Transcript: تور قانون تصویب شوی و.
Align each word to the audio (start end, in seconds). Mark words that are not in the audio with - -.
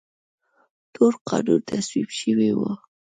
تور 0.93 1.13
قانون 1.27 1.61
تصویب 1.69 2.09
شوی 2.19 2.49
و. 2.57 2.61